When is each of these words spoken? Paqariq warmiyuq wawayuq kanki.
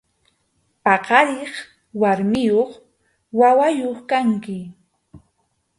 Paqariq 0.83 1.53
warmiyuq 2.01 2.71
wawayuq 3.39 3.99
kanki. 4.09 4.59